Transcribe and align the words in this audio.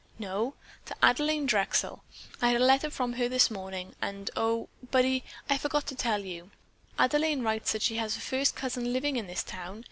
"No, 0.17 0.55
to 0.85 0.95
Adelaine 1.05 1.45
Drexel. 1.45 2.03
I 2.41 2.47
had 2.49 2.59
a 2.59 2.65
letter 2.65 2.89
from 2.89 3.13
her 3.13 3.29
this 3.29 3.51
morning, 3.51 3.93
and 4.01 4.31
oh, 4.35 4.67
Buddy, 4.89 5.23
I 5.47 5.59
forgot 5.59 5.85
to 5.85 5.95
tell 5.95 6.21
you, 6.25 6.49
Adelaine 6.97 7.43
writes 7.43 7.71
that 7.73 7.83
she 7.83 7.97
has 7.97 8.17
a 8.17 8.19
first 8.19 8.55
cousin 8.55 8.93
living 8.93 9.15
in 9.15 9.27
this 9.27 9.43
town. 9.43 9.79